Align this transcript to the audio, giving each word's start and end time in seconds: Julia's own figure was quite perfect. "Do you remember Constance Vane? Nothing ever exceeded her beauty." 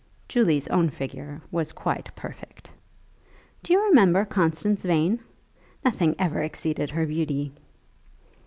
Julia's 0.27 0.67
own 0.69 0.89
figure 0.89 1.43
was 1.51 1.71
quite 1.73 2.09
perfect. 2.15 2.71
"Do 3.61 3.71
you 3.71 3.85
remember 3.89 4.25
Constance 4.25 4.81
Vane? 4.83 5.19
Nothing 5.85 6.15
ever 6.17 6.41
exceeded 6.41 6.89
her 6.89 7.05
beauty." 7.05 7.51